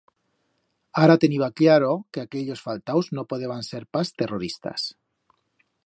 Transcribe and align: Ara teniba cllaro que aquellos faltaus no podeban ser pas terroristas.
Ara 1.01 1.17
teniba 1.23 1.49
cllaro 1.61 1.91
que 2.17 2.23
aquellos 2.23 2.65
faltaus 2.69 3.13
no 3.19 3.27
podeban 3.35 3.63
ser 3.71 3.83
pas 3.97 4.13
terroristas. 4.23 4.89